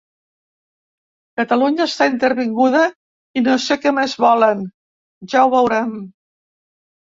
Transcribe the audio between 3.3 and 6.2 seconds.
i no sé què més volen, ja ho veurem.